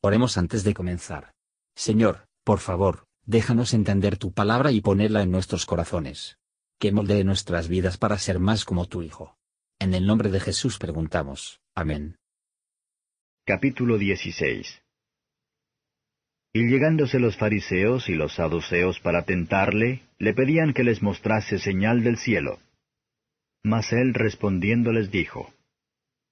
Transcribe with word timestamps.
Oremos 0.00 0.38
antes 0.38 0.62
de 0.62 0.74
comenzar. 0.74 1.32
Señor, 1.74 2.28
por 2.44 2.60
favor, 2.60 3.06
déjanos 3.26 3.74
entender 3.74 4.16
tu 4.16 4.32
palabra 4.32 4.70
y 4.70 4.80
ponerla 4.80 5.22
en 5.22 5.32
nuestros 5.32 5.66
corazones. 5.66 6.38
Que 6.78 6.92
moldee 6.92 7.24
nuestras 7.24 7.66
vidas 7.66 7.98
para 7.98 8.16
ser 8.16 8.38
más 8.38 8.64
como 8.64 8.86
tu 8.86 9.02
Hijo. 9.02 9.36
En 9.80 9.94
el 9.94 10.06
nombre 10.06 10.30
de 10.30 10.38
Jesús 10.38 10.78
preguntamos. 10.78 11.60
Amén. 11.74 12.16
Capítulo 13.44 13.98
16 13.98 14.82
Y 16.52 16.68
llegándose 16.68 17.18
los 17.18 17.36
fariseos 17.36 18.08
y 18.08 18.14
los 18.14 18.34
saduceos 18.34 19.00
para 19.00 19.24
tentarle, 19.24 20.02
le 20.18 20.32
pedían 20.32 20.74
que 20.74 20.84
les 20.84 21.02
mostrase 21.02 21.58
señal 21.58 22.04
del 22.04 22.18
cielo. 22.18 22.60
Mas 23.64 23.92
él 23.92 24.14
respondiendo 24.14 24.92
les 24.92 25.10
dijo, 25.10 25.52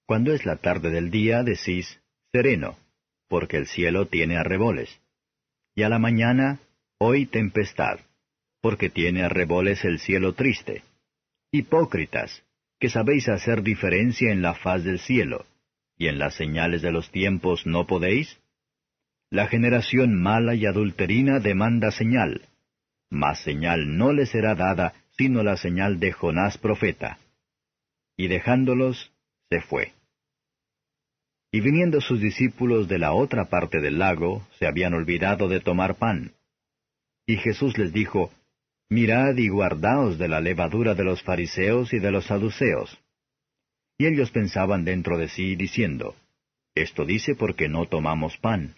Cuando 0.05 0.31
es 0.33 0.45
la 0.45 0.55
tarde 0.55 0.89
del 0.89 1.11
día, 1.11 1.43
decís, 1.43 1.99
sereno 2.31 2.77
porque 3.27 3.57
el 3.57 3.67
cielo 3.67 4.07
tiene 4.07 4.37
arreboles. 4.37 4.99
Y 5.75 5.83
a 5.83 5.89
la 5.89 5.99
mañana, 5.99 6.59
hoy 6.97 7.25
tempestad, 7.25 7.99
porque 8.61 8.89
tiene 8.89 9.23
arreboles 9.23 9.85
el 9.85 9.99
cielo 9.99 10.33
triste. 10.33 10.83
Hipócritas, 11.51 12.43
que 12.79 12.89
sabéis 12.89 13.29
hacer 13.29 13.63
diferencia 13.63 14.31
en 14.31 14.41
la 14.41 14.53
faz 14.53 14.83
del 14.83 14.99
cielo, 14.99 15.45
y 15.97 16.07
en 16.07 16.19
las 16.19 16.35
señales 16.35 16.81
de 16.81 16.91
los 16.91 17.11
tiempos 17.11 17.65
no 17.65 17.87
podéis? 17.87 18.39
La 19.29 19.47
generación 19.47 20.21
mala 20.21 20.55
y 20.55 20.65
adulterina 20.65 21.39
demanda 21.39 21.91
señal, 21.91 22.47
mas 23.09 23.41
señal 23.41 23.97
no 23.97 24.13
le 24.13 24.25
será 24.25 24.55
dada 24.55 24.93
sino 25.17 25.43
la 25.43 25.57
señal 25.57 25.99
de 25.99 26.11
Jonás 26.11 26.57
profeta. 26.57 27.17
Y 28.15 28.27
dejándolos, 28.27 29.11
se 29.49 29.61
fue. 29.61 29.93
Y 31.51 31.61
viniendo 31.61 32.01
sus 32.01 32.19
discípulos 32.19 32.87
de 32.87 32.99
la 32.99 33.13
otra 33.13 33.45
parte 33.45 33.79
del 33.79 33.99
lago, 33.99 34.45
se 34.59 34.67
habían 34.67 34.93
olvidado 34.93 35.47
de 35.47 35.59
tomar 35.59 35.95
pan. 35.95 36.33
Y 37.25 37.37
Jesús 37.37 37.77
les 37.77 37.93
dijo, 37.93 38.31
Mirad 38.89 39.35
y 39.35 39.49
guardaos 39.49 40.17
de 40.17 40.27
la 40.27 40.39
levadura 40.39 40.93
de 40.93 41.03
los 41.03 41.21
fariseos 41.21 41.93
y 41.93 41.99
de 41.99 42.11
los 42.11 42.25
saduceos. 42.25 42.97
Y 43.97 44.05
ellos 44.05 44.31
pensaban 44.31 44.85
dentro 44.85 45.17
de 45.17 45.27
sí, 45.27 45.55
diciendo, 45.55 46.15
Esto 46.75 47.05
dice 47.05 47.35
porque 47.35 47.67
no 47.67 47.85
tomamos 47.87 48.37
pan. 48.37 48.75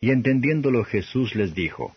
Y 0.00 0.10
entendiéndolo 0.10 0.84
Jesús 0.84 1.34
les 1.34 1.54
dijo, 1.54 1.96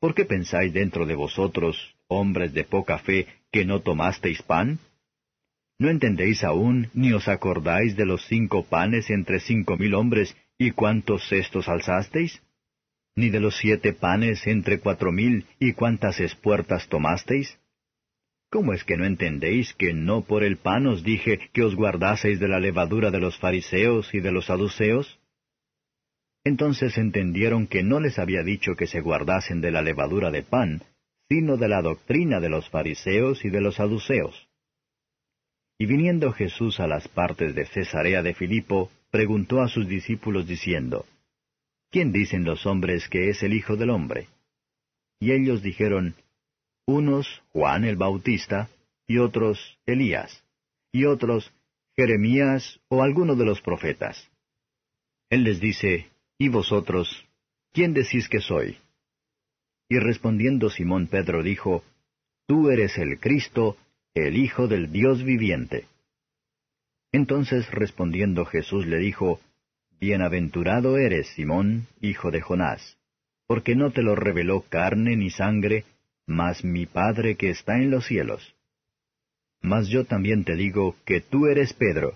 ¿Por 0.00 0.14
qué 0.14 0.24
pensáis 0.24 0.72
dentro 0.72 1.06
de 1.06 1.14
vosotros, 1.14 1.96
hombres 2.06 2.52
de 2.54 2.64
poca 2.64 2.98
fe, 2.98 3.26
que 3.50 3.64
no 3.64 3.80
tomasteis 3.80 4.42
pan? 4.42 4.78
¿No 5.78 5.88
entendéis 5.90 6.42
aún, 6.42 6.90
ni 6.92 7.12
os 7.12 7.28
acordáis 7.28 7.96
de 7.96 8.04
los 8.04 8.26
cinco 8.26 8.64
panes 8.64 9.10
entre 9.10 9.38
cinco 9.38 9.76
mil 9.76 9.94
hombres, 9.94 10.36
y 10.58 10.72
cuántos 10.72 11.28
cestos 11.28 11.68
alzasteis? 11.68 12.42
¿Ni 13.14 13.30
de 13.30 13.38
los 13.38 13.56
siete 13.56 13.92
panes 13.92 14.44
entre 14.48 14.80
cuatro 14.80 15.12
mil, 15.12 15.46
y 15.60 15.74
cuántas 15.74 16.18
espuertas 16.18 16.88
tomasteis? 16.88 17.60
¿Cómo 18.50 18.72
es 18.72 18.82
que 18.82 18.96
no 18.96 19.04
entendéis 19.04 19.72
que 19.74 19.92
no 19.92 20.22
por 20.22 20.42
el 20.42 20.56
pan 20.56 20.86
os 20.86 21.04
dije 21.04 21.38
que 21.52 21.62
os 21.62 21.76
guardaseis 21.76 22.40
de 22.40 22.48
la 22.48 22.58
levadura 22.58 23.12
de 23.12 23.20
los 23.20 23.38
fariseos 23.38 24.12
y 24.14 24.20
de 24.20 24.32
los 24.32 24.46
saduceos? 24.46 25.20
Entonces 26.44 26.98
entendieron 26.98 27.66
que 27.68 27.84
no 27.84 28.00
les 28.00 28.18
había 28.18 28.42
dicho 28.42 28.74
que 28.74 28.86
se 28.86 29.00
guardasen 29.00 29.60
de 29.60 29.70
la 29.70 29.82
levadura 29.82 30.30
de 30.30 30.42
pan, 30.42 30.82
sino 31.28 31.56
de 31.56 31.68
la 31.68 31.82
doctrina 31.82 32.40
de 32.40 32.48
los 32.48 32.68
fariseos 32.68 33.44
y 33.44 33.50
de 33.50 33.60
los 33.60 33.76
saduceos. 33.76 34.47
Y 35.78 35.86
viniendo 35.86 36.32
Jesús 36.32 36.80
a 36.80 36.88
las 36.88 37.06
partes 37.08 37.54
de 37.54 37.64
Cesarea 37.64 38.22
de 38.22 38.34
Filipo, 38.34 38.90
preguntó 39.10 39.62
a 39.62 39.68
sus 39.68 39.86
discípulos 39.86 40.46
diciendo, 40.46 41.06
¿Quién 41.90 42.12
dicen 42.12 42.44
los 42.44 42.66
hombres 42.66 43.08
que 43.08 43.30
es 43.30 43.42
el 43.42 43.54
Hijo 43.54 43.76
del 43.76 43.90
Hombre? 43.90 44.26
Y 45.20 45.32
ellos 45.32 45.62
dijeron, 45.62 46.16
unos 46.86 47.42
Juan 47.52 47.84
el 47.84 47.96
Bautista, 47.96 48.68
y 49.06 49.18
otros 49.18 49.78
Elías, 49.86 50.44
y 50.92 51.04
otros 51.04 51.52
Jeremías 51.96 52.80
o 52.88 53.02
alguno 53.02 53.36
de 53.36 53.44
los 53.44 53.60
profetas. 53.60 54.30
Él 55.30 55.44
les 55.44 55.60
dice, 55.60 56.08
¿y 56.38 56.48
vosotros, 56.48 57.26
quién 57.72 57.94
decís 57.94 58.28
que 58.28 58.40
soy? 58.40 58.78
Y 59.88 59.98
respondiendo 59.98 60.70
Simón 60.70 61.06
Pedro 61.06 61.42
dijo, 61.42 61.84
Tú 62.46 62.70
eres 62.70 62.96
el 62.98 63.18
Cristo, 63.18 63.76
el 64.26 64.36
Hijo 64.36 64.66
del 64.66 64.90
Dios 64.90 65.22
viviente. 65.22 65.86
Entonces 67.12 67.70
respondiendo 67.70 68.44
Jesús 68.44 68.86
le 68.86 68.98
dijo, 68.98 69.40
Bienaventurado 70.00 70.98
eres, 70.98 71.28
Simón, 71.28 71.86
hijo 72.00 72.30
de 72.30 72.40
Jonás, 72.40 72.98
porque 73.46 73.74
no 73.74 73.90
te 73.90 74.02
lo 74.02 74.14
reveló 74.14 74.64
carne 74.68 75.16
ni 75.16 75.30
sangre, 75.30 75.84
mas 76.26 76.64
mi 76.64 76.86
Padre 76.86 77.36
que 77.36 77.50
está 77.50 77.76
en 77.76 77.90
los 77.90 78.06
cielos. 78.06 78.54
Mas 79.60 79.88
yo 79.88 80.04
también 80.04 80.44
te 80.44 80.54
digo 80.54 80.96
que 81.04 81.20
tú 81.20 81.46
eres 81.46 81.72
Pedro, 81.72 82.14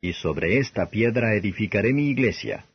y 0.00 0.12
sobre 0.12 0.58
esta 0.58 0.90
piedra 0.90 1.34
edificaré 1.34 1.92
mi 1.92 2.10
iglesia, 2.10 2.66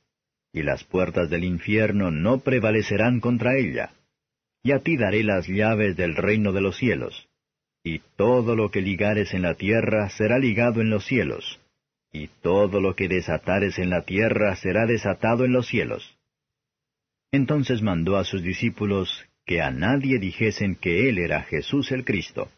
y 0.52 0.64
las 0.64 0.84
puertas 0.84 1.30
del 1.30 1.46
infierno 1.46 2.12
no 2.12 2.40
prevalecerán 2.40 3.20
contra 3.22 3.58
ella, 3.58 3.94
y 4.64 4.74
a 4.74 4.80
ti 4.80 4.98
daré 4.98 5.24
las 5.24 5.48
llaves 5.48 5.96
del 5.96 6.16
reino 6.16 6.52
de 6.52 6.62
los 6.62 6.78
cielos 6.78 7.31
y 7.84 8.00
todo 8.16 8.56
lo 8.56 8.70
que 8.70 8.82
ligares 8.82 9.34
en 9.34 9.42
la 9.42 9.56
tierra 9.56 10.10
será 10.10 10.38
ligado 10.38 10.82
en 10.82 10.90
los 10.90 11.06
cielos, 11.06 11.60
y 12.12 12.28
todo 12.42 12.80
lo 12.80 12.96
que 12.96 13.08
desatares 13.08 13.80
en 13.80 13.90
la 13.90 14.04
tierra 14.04 14.56
será 14.56 14.86
desatado 14.86 15.46
en 15.46 15.54
los 15.54 15.68
cielos. 15.68 16.18
Entonces 17.32 17.82
mandó 17.82 18.18
a 18.18 18.24
sus 18.24 18.44
discípulos 18.44 19.26
que 19.46 19.62
a 19.62 19.72
nadie 19.72 20.20
dijesen 20.20 20.76
que 20.76 21.10
él 21.10 21.18
era 21.18 21.44
Jesús 21.44 21.92
el 21.92 22.04
Cristo. 22.04 22.50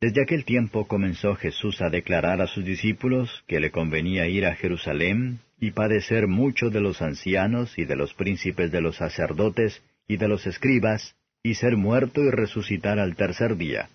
Desde 0.00 0.22
aquel 0.22 0.44
tiempo 0.44 0.88
comenzó 0.88 1.36
Jesús 1.36 1.80
a 1.80 1.88
declarar 1.88 2.40
a 2.40 2.48
sus 2.48 2.64
discípulos 2.64 3.44
que 3.46 3.60
le 3.60 3.70
convenía 3.70 4.26
ir 4.26 4.46
a 4.46 4.56
Jerusalén 4.56 5.38
y 5.60 5.70
padecer 5.70 6.26
mucho 6.26 6.70
de 6.70 6.80
los 6.80 7.02
ancianos 7.02 7.78
y 7.78 7.84
de 7.84 7.94
los 7.94 8.12
príncipes 8.14 8.72
de 8.72 8.80
los 8.80 8.96
sacerdotes 8.96 9.80
y 10.08 10.16
de 10.16 10.26
los 10.26 10.44
escribas, 10.48 11.14
y 11.42 11.54
ser 11.54 11.76
muerto 11.76 12.22
y 12.22 12.30
resucitar 12.30 12.98
al 12.98 13.16
tercer 13.16 13.56
día. 13.56 13.90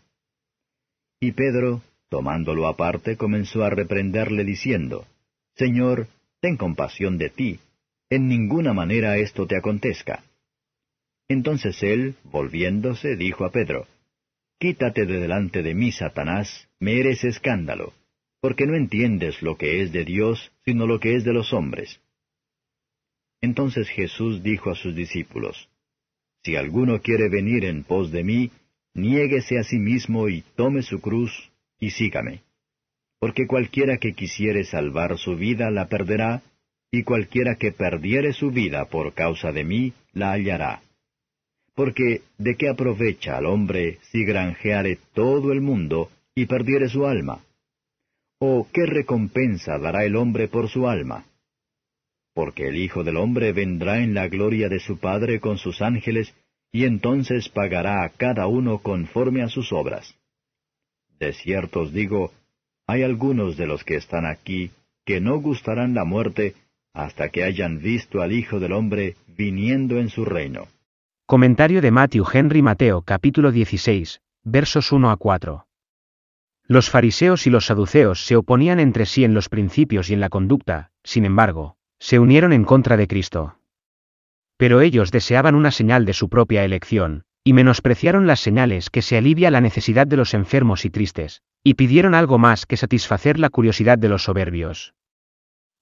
Y 1.20 1.32
Pedro, 1.32 1.82
tomándolo 2.10 2.68
aparte, 2.68 3.18
comenzó 3.18 3.64
a 3.64 3.70
reprenderle 3.70 4.44
diciendo, 4.44 5.06
Señor, 5.56 6.08
ten 6.40 6.58
compasión 6.58 7.18
de 7.18 7.30
ti, 7.30 7.60
en 8.10 8.28
ninguna 8.28 8.74
manera 8.74 9.18
esto 9.18 9.48
te 9.48 9.58
acontezca. 9.58 10.24
Entonces 11.28 11.82
él, 11.84 12.16
volviéndose, 12.24 13.16
dijo 13.16 13.46
a 13.46 13.52
Pedro, 13.52 13.88
Quítate 14.60 15.06
de 15.06 15.20
delante 15.20 15.62
de 15.62 15.76
mí, 15.76 15.92
Satanás, 15.92 16.68
me 16.80 17.00
eres 17.00 17.24
escándalo, 17.24 17.94
porque 18.42 18.66
no 18.66 18.76
entiendes 18.76 19.42
lo 19.42 19.58
que 19.58 19.82
es 19.82 19.92
de 19.92 20.04
Dios, 20.04 20.52
sino 20.66 20.88
lo 20.88 21.00
que 21.00 21.16
es 21.16 21.24
de 21.24 21.34
los 21.34 21.54
hombres. 21.54 22.00
Entonces 23.40 23.88
Jesús 23.90 24.42
dijo 24.42 24.72
a 24.72 24.76
sus 24.76 24.96
discípulos, 24.96 25.70
si 26.48 26.56
alguno 26.56 27.02
quiere 27.02 27.28
venir 27.28 27.66
en 27.66 27.84
pos 27.84 28.10
de 28.10 28.24
mí, 28.24 28.52
niéguese 28.94 29.60
a 29.60 29.64
sí 29.64 29.80
mismo 29.80 30.30
y 30.30 30.46
tome 30.56 30.82
su 30.82 31.02
cruz, 31.02 31.52
y 31.78 31.90
sígame. 31.90 32.40
Porque 33.20 33.48
cualquiera 33.48 33.98
que 33.98 34.14
quisiere 34.14 34.64
salvar 34.64 35.18
su 35.18 35.36
vida 35.36 35.70
la 35.72 35.90
perderá, 35.90 36.44
y 36.90 37.04
cualquiera 37.04 37.56
que 37.56 37.74
perdiere 37.74 38.32
su 38.32 38.50
vida 38.50 38.86
por 38.86 39.14
causa 39.14 39.52
de 39.52 39.66
mí 39.66 39.92
la 40.14 40.32
hallará. 40.32 40.82
Porque 41.76 42.22
¿de 42.38 42.56
qué 42.56 42.70
aprovecha 42.70 43.36
al 43.36 43.46
hombre 43.46 43.98
si 44.04 44.24
granjeare 44.24 45.00
todo 45.14 45.52
el 45.52 45.60
mundo 45.60 46.10
y 46.34 46.46
perdiere 46.46 46.88
su 46.88 47.06
alma? 47.06 47.44
¿O 48.40 48.70
qué 48.72 48.86
recompensa 48.86 49.78
dará 49.80 50.06
el 50.06 50.16
hombre 50.16 50.48
por 50.48 50.70
su 50.70 50.88
alma? 50.88 51.26
Porque 52.38 52.68
el 52.68 52.76
Hijo 52.76 53.04
del 53.04 53.18
Hombre 53.18 53.52
vendrá 53.52 53.98
en 53.98 54.14
la 54.14 54.28
gloria 54.28 54.70
de 54.70 54.80
su 54.80 55.00
Padre 55.00 55.40
con 55.40 55.58
sus 55.58 55.82
ángeles, 55.82 56.36
y 56.72 56.84
entonces 56.84 57.50
pagará 57.50 58.04
a 58.04 58.10
cada 58.10 58.46
uno 58.46 58.78
conforme 58.78 59.42
a 59.42 59.48
sus 59.48 59.74
obras. 59.74 60.14
De 61.20 61.34
cierto 61.34 61.80
os 61.80 61.92
digo, 61.92 62.32
hay 62.86 63.02
algunos 63.02 63.58
de 63.58 63.66
los 63.66 63.84
que 63.84 63.96
están 63.96 64.28
aquí 64.28 64.70
que 65.04 65.20
no 65.20 65.40
gustarán 65.40 65.96
la 65.96 66.06
muerte 66.06 66.54
hasta 66.94 67.30
que 67.30 67.44
hayan 67.44 67.80
visto 67.80 68.22
al 68.22 68.32
Hijo 68.32 68.60
del 68.60 68.74
Hombre 68.74 69.16
viniendo 69.36 69.98
en 69.98 70.10
su 70.10 70.24
reino. 70.24 70.68
Comentario 71.26 71.82
de 71.82 71.90
Matthew 71.90 72.24
Henry 72.32 72.62
Mateo 72.62 73.02
capítulo 73.02 73.52
16, 73.52 74.22
versos 74.44 74.92
1 74.92 75.10
a 75.10 75.18
4. 75.18 75.66
Los 76.68 76.92
fariseos 76.92 77.48
y 77.48 77.50
los 77.50 77.66
saduceos 77.66 78.28
se 78.28 78.36
oponían 78.36 78.80
entre 78.80 79.08
sí 79.08 79.24
en 79.24 79.34
los 79.34 79.50
principios 79.50 80.12
y 80.12 80.14
en 80.14 80.20
la 80.20 80.30
conducta, 80.30 80.92
sin 81.04 81.26
embargo, 81.26 81.77
se 82.00 82.20
unieron 82.20 82.54
en 82.54 82.64
contra 82.64 82.98
de 82.98 83.08
Cristo. 83.08 83.60
Pero 84.58 84.82
ellos 84.82 85.12
deseaban 85.12 85.56
una 85.56 85.72
señal 85.72 86.06
de 86.06 86.14
su 86.14 86.30
propia 86.30 86.64
elección, 86.64 87.24
y 87.44 87.54
menospreciaron 87.54 88.28
las 88.28 88.40
señales 88.40 88.90
que 88.90 89.02
se 89.02 89.18
alivia 89.18 89.52
la 89.52 89.62
necesidad 89.62 90.08
de 90.08 90.18
los 90.18 90.34
enfermos 90.34 90.84
y 90.84 90.90
tristes, 90.90 91.42
y 91.64 91.76
pidieron 91.76 92.14
algo 92.14 92.38
más 92.38 92.66
que 92.66 92.78
satisfacer 92.78 93.40
la 93.40 93.50
curiosidad 93.50 93.98
de 93.98 94.10
los 94.10 94.24
soberbios. 94.24 94.94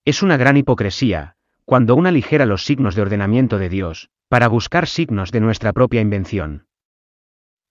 Es 0.04 0.22
una 0.22 0.38
gran 0.38 0.58
hipocresía, 0.58 1.36
cuando 1.64 1.96
una 1.96 2.12
ligera 2.12 2.46
los 2.46 2.66
signos 2.66 2.96
de 2.96 3.02
ordenamiento 3.02 3.58
de 3.58 3.70
Dios, 3.70 4.10
para 4.30 4.48
buscar 4.48 4.88
signos 4.88 5.32
de 5.32 5.40
nuestra 5.40 5.74
propia 5.74 6.02
invención. 6.02 6.68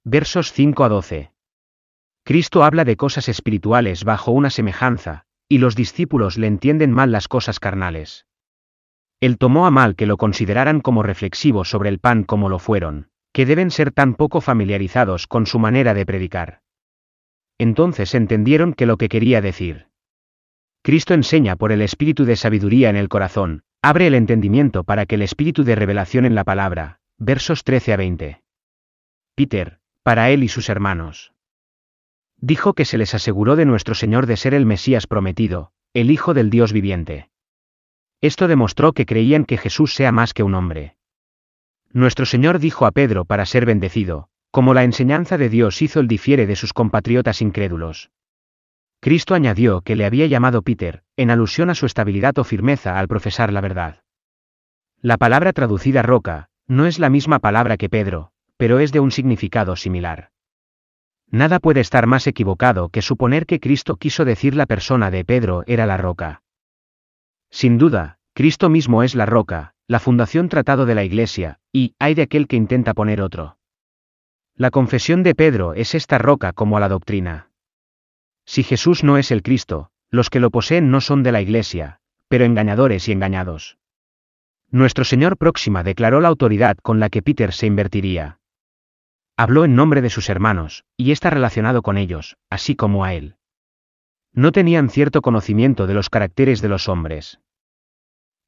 Versos 0.05 0.52
5 0.52 0.85
a 0.85 0.88
12. 0.88 1.32
Cristo 2.25 2.64
habla 2.64 2.85
de 2.85 2.97
cosas 2.97 3.29
espirituales 3.29 4.05
bajo 4.05 4.32
una 4.32 4.50
semejanza, 4.50 5.26
y 5.49 5.58
los 5.58 5.76
discípulos 5.76 6.38
le 6.38 6.47
entienden 6.47 6.90
mal 6.90 7.12
las 7.12 7.29
cosas 7.29 7.61
carnales. 7.61 8.26
Él 9.25 9.38
tomó 9.38 9.65
a 9.65 9.71
mal 9.71 9.97
que 9.97 10.05
lo 10.05 10.19
consideraran 10.19 10.82
como 10.82 11.03
reflexivo 11.03 11.65
sobre 11.65 11.88
el 11.88 11.99
pan 11.99 12.25
como 12.25 12.50
lo 12.50 12.59
fueron, 12.59 13.09
que 13.32 13.47
deben 13.47 13.71
ser 13.71 13.91
tan 13.91 14.17
poco 14.17 14.43
familiarizados 14.43 15.26
con 15.26 15.47
su 15.47 15.59
manera 15.59 15.94
de 15.94 16.05
predicar. 16.05 16.61
Entonces 17.56 18.15
entendieron 18.15 18.75
que 18.75 18.85
lo 18.85 18.99
que 18.99 19.09
quería 19.09 19.41
decir. 19.41 19.87
Cristo 20.82 21.15
enseña 21.15 21.56
por 21.56 21.73
el 21.73 21.81
espíritu 21.81 22.26
de 22.26 22.37
sabiduría 22.37 22.91
en 22.91 22.97
el 22.97 23.09
corazón, 23.09 23.62
abre 23.81 24.09
el 24.09 24.15
entendimiento 24.15 24.85
para 24.85 25.06
que 25.06 25.15
el 25.15 25.23
espíritu 25.23 25.65
de 25.65 25.75
revelación 25.75 26.26
en 26.26 26.35
la 26.35 26.44
palabra, 26.44 26.99
versos 27.17 27.65
13 27.65 27.94
a 27.94 27.97
20. 27.97 28.43
Peter, 29.35 29.79
para 30.03 30.29
él 30.32 30.44
y 30.44 30.49
sus 30.49 30.69
hermanos. 30.69 31.32
Dijo 32.37 32.75
que 32.75 32.85
se 32.85 32.99
les 32.99 33.15
aseguró 33.15 33.56
de 33.56 33.65
nuestro 33.65 33.94
Señor 33.94 34.26
de 34.26 34.37
ser 34.37 34.53
el 34.53 34.67
Mesías 34.67 35.06
prometido, 35.06 35.73
el 35.94 36.11
Hijo 36.11 36.35
del 36.35 36.50
Dios 36.50 36.75
viviente. 36.75 37.31
Esto 38.25 38.49
demostró 38.49 38.94
que 38.94 39.05
creían 39.05 39.44
que 39.44 39.59
Jesús 39.59 39.93
sea 39.93 40.11
más 40.11 40.32
que 40.32 40.43
un 40.43 40.55
hombre. 40.55 40.97
Nuestro 41.93 42.25
Señor 42.25 42.59
dijo 42.59 42.87
a 42.87 42.91
Pedro 42.91 43.26
para 43.26 43.44
ser 43.44 43.67
bendecido, 43.67 44.31
como 44.50 44.73
la 44.73 44.82
enseñanza 44.82 45.37
de 45.37 45.50
Dios 45.50 45.82
hizo 45.82 46.00
el 46.00 46.09
difiere 46.09 46.47
de 46.47 46.56
sus 46.56 46.73
compatriotas 46.73 47.43
incrédulos. 47.43 48.11
Cristo 48.99 49.35
añadió 49.35 49.82
que 49.82 49.94
le 49.94 50.06
había 50.06 50.25
llamado 50.25 50.62
Peter, 50.62 51.03
en 51.19 51.31
alusión 51.31 51.69
a 51.69 51.75
su 51.75 51.85
estabilidad 51.85 52.38
o 52.38 52.44
firmeza 52.44 52.99
al 52.99 53.09
profesar 53.09 53.53
la 53.53 53.61
verdad. 53.61 54.00
La 55.03 55.19
palabra 55.19 55.53
traducida 55.53 56.00
roca, 56.00 56.49
no 56.67 56.87
es 56.87 56.99
la 56.99 57.11
misma 57.11 57.41
palabra 57.41 57.76
que 57.76 57.91
Pedro, 57.91 58.31
pero 58.56 58.79
es 58.79 58.91
de 58.91 59.00
un 59.00 59.11
significado 59.11 59.76
similar. 59.76 60.31
Nada 61.31 61.61
puede 61.61 61.81
estar 61.81 62.06
más 62.06 62.26
equivocado 62.26 62.88
que 62.88 63.03
suponer 63.03 63.44
que 63.44 63.61
Cristo 63.61 63.97
quiso 63.97 64.25
decir 64.25 64.55
la 64.55 64.65
persona 64.65 65.11
de 65.11 65.26
Pedro 65.26 65.62
era 65.67 65.85
la 65.85 65.99
roca. 65.99 66.41
Sin 67.54 67.78
duda, 67.78 68.18
Cristo 68.34 68.68
mismo 68.68 69.04
es 69.04 69.14
la 69.14 69.26
roca, 69.26 69.74
la 69.86 70.00
fundación 70.00 70.48
tratado 70.48 70.86
de 70.86 70.96
la 70.96 71.04
Iglesia, 71.04 71.60
y 71.72 71.94
hay 72.00 72.14
de 72.14 72.22
aquel 72.22 72.48
que 72.48 72.56
intenta 72.56 72.94
poner 72.94 73.20
otro. 73.20 73.58
La 74.56 74.72
confesión 74.72 75.22
de 75.22 75.36
Pedro 75.36 75.72
es 75.72 75.94
esta 75.94 76.18
roca 76.18 76.52
como 76.52 76.76
a 76.76 76.80
la 76.80 76.88
doctrina. 76.88 77.50
Si 78.44 78.64
Jesús 78.64 79.04
no 79.04 79.18
es 79.18 79.30
el 79.30 79.44
Cristo, 79.44 79.92
los 80.10 80.30
que 80.30 80.40
lo 80.40 80.50
poseen 80.50 80.90
no 80.90 81.00
son 81.00 81.22
de 81.22 81.30
la 81.30 81.40
Iglesia, 81.40 82.00
pero 82.26 82.44
engañadores 82.44 83.08
y 83.08 83.12
engañados. 83.12 83.78
Nuestro 84.72 85.04
Señor 85.04 85.36
próxima 85.36 85.84
declaró 85.84 86.20
la 86.20 86.28
autoridad 86.30 86.76
con 86.78 86.98
la 86.98 87.08
que 87.08 87.22
Peter 87.22 87.52
se 87.52 87.66
invertiría. 87.66 88.40
Habló 89.36 89.64
en 89.64 89.76
nombre 89.76 90.02
de 90.02 90.10
sus 90.10 90.28
hermanos, 90.28 90.84
y 90.96 91.12
está 91.12 91.30
relacionado 91.30 91.82
con 91.82 91.98
ellos, 91.98 92.36
así 92.50 92.74
como 92.74 93.04
a 93.04 93.14
él. 93.14 93.36
No 94.34 94.50
tenían 94.50 94.90
cierto 94.90 95.22
conocimiento 95.22 95.86
de 95.86 95.94
los 95.94 96.10
caracteres 96.10 96.60
de 96.60 96.69
los 96.69 96.88
hombres. 96.88 97.38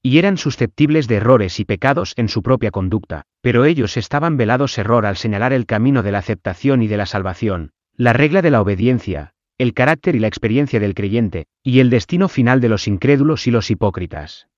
Y 0.02 0.18
eran 0.18 0.36
susceptibles 0.36 1.08
de 1.08 1.16
errores 1.16 1.60
y 1.60 1.64
pecados 1.64 2.12
en 2.16 2.28
su 2.28 2.42
propia 2.42 2.70
conducta, 2.70 3.22
pero 3.40 3.64
ellos 3.64 3.96
estaban 3.96 4.36
velados 4.36 4.76
error 4.78 5.06
al 5.06 5.16
señalar 5.16 5.52
el 5.52 5.66
camino 5.66 6.02
de 6.02 6.12
la 6.12 6.18
aceptación 6.18 6.82
y 6.82 6.88
de 6.88 6.96
la 6.96 7.06
salvación, 7.06 7.70
la 7.94 8.12
regla 8.12 8.42
de 8.42 8.50
la 8.50 8.60
obediencia, 8.60 9.32
el 9.58 9.74
carácter 9.74 10.14
y 10.16 10.18
la 10.18 10.28
experiencia 10.28 10.80
del 10.80 10.94
creyente, 10.94 11.46
y 11.62 11.80
el 11.80 11.88
destino 11.88 12.28
final 12.28 12.60
de 12.60 12.68
los 12.68 12.88
incrédulos 12.88 13.46
y 13.46 13.50
los 13.50 13.70
hipócritas. 13.70 14.48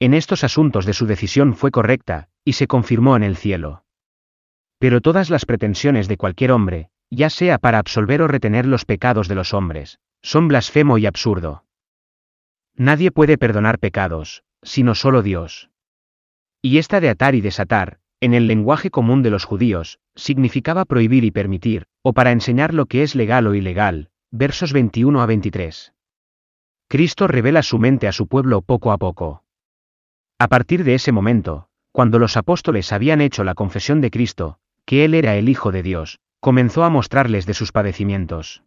En 0.00 0.14
estos 0.14 0.44
asuntos 0.44 0.84
de 0.84 0.92
su 0.92 1.06
decisión 1.06 1.54
fue 1.54 1.70
correcta, 1.70 2.28
y 2.44 2.54
se 2.54 2.66
confirmó 2.66 3.16
en 3.16 3.22
el 3.22 3.36
cielo. 3.36 3.84
Pero 4.78 5.00
todas 5.00 5.30
las 5.30 5.46
pretensiones 5.46 6.08
de 6.08 6.16
cualquier 6.16 6.50
hombre, 6.50 6.90
ya 7.12 7.28
sea 7.28 7.58
para 7.58 7.78
absolver 7.78 8.22
o 8.22 8.26
retener 8.26 8.64
los 8.64 8.86
pecados 8.86 9.28
de 9.28 9.34
los 9.34 9.52
hombres, 9.52 9.98
son 10.22 10.48
blasfemo 10.48 10.96
y 10.96 11.04
absurdo. 11.04 11.64
Nadie 12.74 13.10
puede 13.10 13.36
perdonar 13.36 13.78
pecados, 13.78 14.44
sino 14.62 14.94
solo 14.94 15.20
Dios. 15.22 15.68
Y 16.62 16.78
esta 16.78 17.00
de 17.00 17.10
atar 17.10 17.34
y 17.34 17.42
desatar, 17.42 17.98
en 18.20 18.32
el 18.32 18.46
lenguaje 18.46 18.90
común 18.90 19.22
de 19.22 19.28
los 19.28 19.44
judíos, 19.44 19.98
significaba 20.14 20.86
prohibir 20.86 21.24
y 21.24 21.30
permitir, 21.30 21.86
o 22.00 22.14
para 22.14 22.32
enseñar 22.32 22.72
lo 22.72 22.86
que 22.86 23.02
es 23.02 23.14
legal 23.14 23.46
o 23.46 23.54
ilegal, 23.54 24.08
versos 24.30 24.72
21 24.72 25.20
a 25.20 25.26
23. 25.26 25.92
Cristo 26.88 27.26
revela 27.26 27.62
su 27.62 27.78
mente 27.78 28.08
a 28.08 28.12
su 28.12 28.26
pueblo 28.26 28.62
poco 28.62 28.90
a 28.90 28.96
poco. 28.96 29.44
A 30.38 30.48
partir 30.48 30.82
de 30.82 30.94
ese 30.94 31.12
momento, 31.12 31.68
cuando 31.90 32.18
los 32.18 32.38
apóstoles 32.38 32.90
habían 32.90 33.20
hecho 33.20 33.44
la 33.44 33.54
confesión 33.54 34.00
de 34.00 34.10
Cristo, 34.10 34.58
que 34.86 35.04
Él 35.04 35.12
era 35.12 35.36
el 35.36 35.50
Hijo 35.50 35.72
de 35.72 35.82
Dios, 35.82 36.18
comenzó 36.42 36.82
a 36.82 36.90
mostrarles 36.90 37.46
de 37.46 37.54
sus 37.54 37.70
padecimientos. 37.70 38.64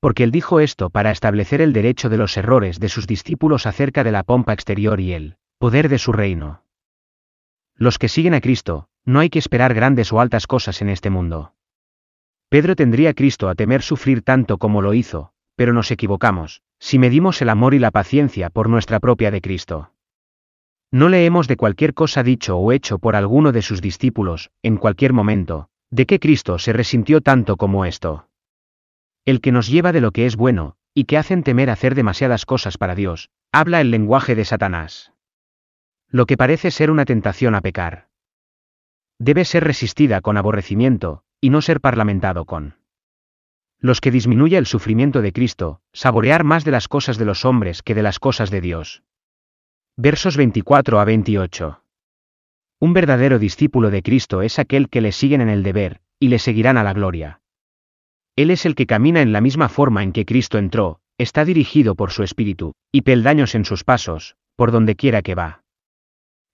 Porque 0.00 0.24
Él 0.24 0.30
dijo 0.30 0.58
esto 0.58 0.88
para 0.88 1.10
establecer 1.10 1.60
el 1.60 1.74
derecho 1.74 2.08
de 2.08 2.16
los 2.16 2.34
errores 2.38 2.80
de 2.80 2.88
sus 2.88 3.06
discípulos 3.06 3.66
acerca 3.66 4.04
de 4.04 4.10
la 4.10 4.22
pompa 4.22 4.54
exterior 4.54 4.98
y 4.98 5.12
el 5.12 5.36
poder 5.58 5.90
de 5.90 5.98
su 5.98 6.12
reino. 6.12 6.64
Los 7.74 7.98
que 7.98 8.08
siguen 8.08 8.32
a 8.32 8.40
Cristo, 8.40 8.88
no 9.04 9.20
hay 9.20 9.28
que 9.28 9.38
esperar 9.38 9.74
grandes 9.74 10.14
o 10.14 10.20
altas 10.20 10.46
cosas 10.46 10.80
en 10.80 10.88
este 10.88 11.10
mundo. 11.10 11.52
Pedro 12.48 12.74
tendría 12.74 13.12
Cristo 13.12 13.50
a 13.50 13.54
temer 13.54 13.82
sufrir 13.82 14.22
tanto 14.22 14.56
como 14.56 14.80
lo 14.80 14.94
hizo, 14.94 15.32
pero 15.56 15.74
nos 15.74 15.90
equivocamos, 15.90 16.62
si 16.78 16.98
medimos 16.98 17.42
el 17.42 17.50
amor 17.50 17.74
y 17.74 17.80
la 17.80 17.90
paciencia 17.90 18.48
por 18.48 18.70
nuestra 18.70 18.98
propia 18.98 19.30
de 19.30 19.42
Cristo. 19.42 19.92
No 20.90 21.10
leemos 21.10 21.48
de 21.48 21.58
cualquier 21.58 21.92
cosa 21.92 22.22
dicho 22.22 22.56
o 22.56 22.72
hecho 22.72 22.98
por 22.98 23.14
alguno 23.14 23.52
de 23.52 23.60
sus 23.60 23.82
discípulos, 23.82 24.50
en 24.62 24.78
cualquier 24.78 25.12
momento, 25.12 25.68
de 25.90 26.06
que 26.06 26.20
Cristo 26.20 26.58
se 26.58 26.72
resintió 26.72 27.20
tanto 27.20 27.56
como 27.56 27.84
esto. 27.84 28.28
El 29.24 29.40
que 29.40 29.52
nos 29.52 29.68
lleva 29.68 29.92
de 29.92 30.00
lo 30.00 30.10
que 30.10 30.26
es 30.26 30.36
bueno, 30.36 30.76
y 30.94 31.04
que 31.04 31.18
hacen 31.18 31.42
temer 31.42 31.70
hacer 31.70 31.94
demasiadas 31.94 32.46
cosas 32.46 32.78
para 32.78 32.94
Dios, 32.94 33.30
habla 33.52 33.80
el 33.80 33.90
lenguaje 33.90 34.34
de 34.34 34.44
Satanás. 34.44 35.12
Lo 36.08 36.26
que 36.26 36.36
parece 36.36 36.70
ser 36.70 36.90
una 36.90 37.04
tentación 37.04 37.54
a 37.54 37.60
pecar. 37.60 38.08
Debe 39.18 39.44
ser 39.44 39.64
resistida 39.64 40.20
con 40.20 40.36
aborrecimiento, 40.36 41.24
y 41.40 41.50
no 41.50 41.60
ser 41.60 41.80
parlamentado 41.80 42.44
con. 42.44 42.76
Los 43.80 44.00
que 44.00 44.10
disminuya 44.10 44.58
el 44.58 44.66
sufrimiento 44.66 45.22
de 45.22 45.32
Cristo, 45.32 45.80
saborear 45.92 46.44
más 46.44 46.64
de 46.64 46.72
las 46.72 46.88
cosas 46.88 47.16
de 47.16 47.24
los 47.24 47.44
hombres 47.44 47.82
que 47.82 47.94
de 47.94 48.02
las 48.02 48.18
cosas 48.18 48.50
de 48.50 48.60
Dios. 48.60 49.02
Versos 49.96 50.36
24 50.36 50.98
a 51.00 51.04
28. 51.04 51.82
Un 52.80 52.92
verdadero 52.92 53.38
discípulo 53.38 53.90
de 53.90 54.02
Cristo 54.02 54.42
es 54.42 54.58
aquel 54.58 54.88
que 54.88 55.00
le 55.00 55.12
siguen 55.12 55.40
en 55.40 55.48
el 55.48 55.62
deber, 55.62 56.00
y 56.20 56.28
le 56.28 56.38
seguirán 56.38 56.76
a 56.76 56.84
la 56.84 56.92
gloria. 56.92 57.40
Él 58.36 58.50
es 58.50 58.66
el 58.66 58.74
que 58.74 58.86
camina 58.86 59.20
en 59.20 59.32
la 59.32 59.40
misma 59.40 59.68
forma 59.68 60.02
en 60.02 60.12
que 60.12 60.24
Cristo 60.24 60.58
entró, 60.58 61.00
está 61.18 61.44
dirigido 61.44 61.96
por 61.96 62.12
su 62.12 62.22
espíritu, 62.22 62.74
y 62.92 63.02
peldaños 63.02 63.54
en 63.54 63.64
sus 63.64 63.82
pasos, 63.82 64.36
por 64.54 64.70
donde 64.70 64.94
quiera 64.94 65.22
que 65.22 65.34
va. 65.34 65.64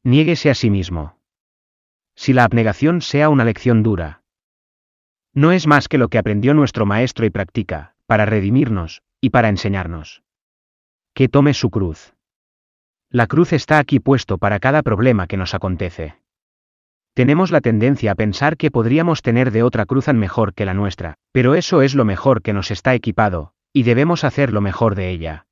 Niéguese 0.03 0.51
a 0.51 0.55
sí 0.55 0.71
mismo. 0.71 1.19
Si 2.17 2.33
la 2.33 2.45
abnegación 2.45 3.03
sea 3.03 3.29
una 3.29 3.45
lección 3.45 3.83
dura, 3.83 4.23
no 5.35 5.51
es 5.51 5.67
más 5.67 5.89
que 5.89 5.99
lo 5.99 6.09
que 6.09 6.19
aprendió 6.19 6.55
nuestro 6.55 6.87
Maestro 6.87 7.27
y 7.27 7.31
practica, 7.31 7.97
para 8.07 8.25
redimirnos, 8.25 9.03
y 9.21 9.31
para 9.31 9.49
enseñarnos. 9.49 10.23
Que 11.13 11.29
tome 11.29 11.55
su 11.55 11.71
cruz. 11.71 12.14
La 13.15 13.29
cruz 13.29 13.53
está 13.53 13.79
aquí 13.79 14.01
puesto 14.01 14.39
para 14.39 14.59
cada 14.59 14.83
problema 14.83 15.29
que 15.29 15.37
nos 15.37 15.55
acontece. 15.55 16.17
Tenemos 17.15 17.53
la 17.53 17.61
tendencia 17.61 18.11
a 18.11 18.15
pensar 18.17 18.57
que 18.57 18.73
podríamos 18.73 19.23
tener 19.23 19.53
de 19.53 19.63
otra 19.63 19.87
cruzan 19.87 20.19
mejor 20.19 20.53
que 20.53 20.65
la 20.65 20.75
nuestra, 20.75 21.15
pero 21.31 21.55
eso 21.55 21.81
es 21.83 21.95
lo 21.95 22.05
mejor 22.05 22.43
que 22.43 22.53
nos 22.53 22.73
está 22.73 22.93
equipado, 22.93 23.53
y 23.73 23.85
debemos 23.85 24.25
hacer 24.25 24.53
lo 24.53 24.61
mejor 24.61 24.97
de 24.97 25.11
ella. 25.11 25.47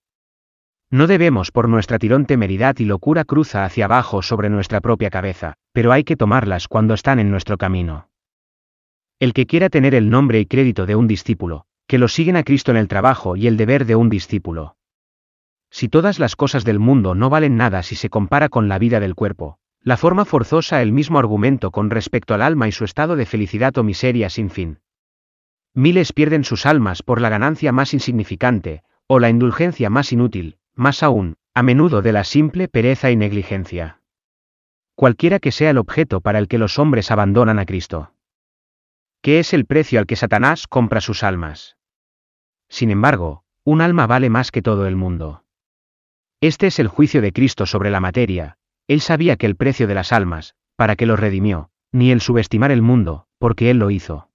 No 0.91 1.07
debemos 1.07 1.53
por 1.53 1.69
nuestra 1.69 2.01
tirón 2.01 2.27
temeridad 2.27 2.81
y 2.81 2.85
locura 2.85 3.25
cruza 3.25 3.65
hacia 3.65 3.85
abajo 3.85 4.23
sobre 4.23 4.51
nuestra 4.51 4.81
propia 4.81 5.11
cabeza, 5.11 5.55
pero 5.73 5.93
hay 5.93 6.03
que 6.03 6.17
tomarlas 6.17 6.67
cuando 6.67 6.95
están 6.95 7.21
en 7.21 7.31
nuestro 7.31 7.59
camino. 7.59 8.09
El 9.21 9.33
que 9.33 9.47
quiera 9.47 9.69
tener 9.69 9.95
el 9.95 10.11
nombre 10.11 10.41
y 10.41 10.47
crédito 10.47 10.85
de 10.85 10.97
un 10.97 11.07
discípulo, 11.07 11.67
que 11.87 11.99
lo 11.99 12.09
siguen 12.09 12.35
a 12.35 12.43
Cristo 12.43 12.73
en 12.73 12.79
el 12.79 12.89
trabajo 12.89 13.37
y 13.37 13.47
el 13.47 13.57
deber 13.57 13.85
de 13.87 13.95
un 13.95 14.09
discípulo. 14.09 14.75
Si 15.73 15.89
todas 15.89 16.19
las 16.19 16.37
cosas 16.37 16.65
del 16.65 16.79
mundo 16.79 17.15
no 17.15 17.31
valen 17.31 17.57
nada 17.57 17.83
si 17.83 17.97
se 17.97 18.11
compara 18.11 18.51
con 18.51 18.69
la 18.69 18.79
vida 18.79 19.01
del 19.01 19.15
cuerpo, 19.15 19.59
la 19.81 19.97
forma 19.97 20.27
forzosa 20.27 20.83
el 20.83 20.93
mismo 20.93 21.19
argumento 21.19 21.71
con 21.71 21.89
respecto 21.89 22.35
al 22.35 22.43
alma 22.43 22.69
y 22.69 22.73
su 22.73 22.85
estado 22.85 23.17
de 23.17 23.25
felicidad 23.25 23.77
o 23.79 23.83
miseria 23.83 24.29
sin 24.29 24.51
fin. 24.51 24.81
Miles 25.73 26.13
pierden 26.13 26.45
sus 26.45 26.67
almas 26.67 27.03
por 27.03 27.23
la 27.23 27.31
ganancia 27.31 27.73
más 27.73 27.95
insignificante, 27.95 28.83
o 29.07 29.19
la 29.19 29.31
indulgencia 29.31 29.89
más 29.89 30.13
inútil, 30.13 30.59
más 30.75 31.03
aún, 31.03 31.37
a 31.55 31.63
menudo 31.63 32.03
de 32.03 32.13
la 32.13 32.25
simple 32.25 32.69
pereza 32.69 33.11
y 33.11 33.17
negligencia. 33.17 34.03
Cualquiera 34.95 35.39
que 35.39 35.53
sea 35.53 35.71
el 35.71 35.79
objeto 35.79 36.21
para 36.21 36.39
el 36.39 36.49
que 36.49 36.59
los 36.59 36.79
hombres 36.79 37.11
abandonan 37.11 37.59
a 37.59 37.65
Cristo. 37.65 38.13
¿Qué 39.23 39.39
es 39.39 39.55
el 39.55 39.65
precio 39.65 39.99
al 40.01 40.07
que 40.07 40.17
Satanás 40.17 40.67
compra 40.67 41.01
sus 41.01 41.23
almas? 41.23 41.79
Sin 42.69 42.91
embargo, 42.91 43.45
un 43.65 43.81
alma 43.81 44.07
vale 44.07 44.29
más 44.29 44.51
que 44.51 44.61
todo 44.61 44.87
el 44.87 44.97
mundo. 44.97 45.45
Este 46.43 46.67
es 46.67 46.81
el 46.81 46.89
juicio 46.89 47.23
de 47.23 47.33
Cristo 47.33 47.67
sobre 47.67 47.89
la 47.89 48.01
materia. 48.01 48.59
Él 48.89 49.01
sabía 49.01 49.37
que 49.37 49.47
el 49.47 49.55
precio 49.55 49.87
de 49.87 49.95
las 49.95 50.11
almas, 50.11 50.57
para 50.75 50.97
que 50.97 51.07
los 51.07 51.21
redimió, 51.21 51.71
ni 51.93 52.11
el 52.11 52.21
subestimar 52.21 52.73
el 52.73 52.83
mundo, 52.83 53.29
porque 53.39 53.71
Él 53.71 53.79
lo 53.79 53.93
hizo. 53.93 54.29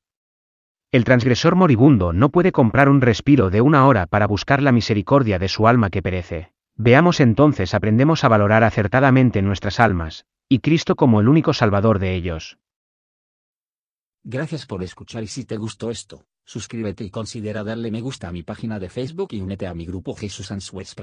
El 0.94 1.04
transgresor 1.04 1.56
moribundo 1.56 2.14
no 2.14 2.30
puede 2.30 2.54
comprar 2.54 2.88
un 2.88 3.02
respiro 3.02 3.50
de 3.50 3.60
una 3.60 3.86
hora 3.86 4.08
para 4.08 4.26
buscar 4.26 4.64
la 4.64 4.72
misericordia 4.72 5.38
de 5.38 5.50
su 5.50 5.68
alma 5.68 5.90
que 5.90 6.02
perece. 6.02 6.54
Veamos 6.78 7.20
entonces 7.20 7.74
aprendemos 7.74 8.24
a 8.24 8.30
valorar 8.30 8.64
acertadamente 8.64 9.42
nuestras 9.42 9.82
almas, 9.82 10.26
y 10.48 10.60
Cristo 10.60 10.96
como 10.96 11.20
el 11.20 11.28
único 11.28 11.52
salvador 11.52 12.00
de 12.00 12.16
ellos. 12.16 12.58
Gracias 14.24 14.66
por 14.66 14.82
escuchar 14.82 15.24
y 15.24 15.28
si 15.28 15.44
te 15.44 15.58
gustó 15.58 15.92
esto, 15.92 16.24
suscríbete 16.46 17.04
y 17.04 17.10
considera 17.10 17.66
darle 17.66 17.92
me 17.92 18.00
gusta 18.00 18.30
a 18.30 18.32
mi 18.32 18.44
página 18.44 18.80
de 18.80 18.88
Facebook 18.88 19.34
y 19.34 19.42
únete 19.42 19.68
a 19.68 19.74
mi 19.74 19.86
grupo 19.86 20.16
Jesús 20.16 20.54
Answers. 20.54 20.96